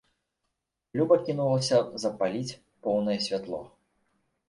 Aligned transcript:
Люба 0.99 1.17
кінулася 1.27 1.77
запаліць 2.07 2.59
поўнае 2.89 3.19
святло. 3.31 3.65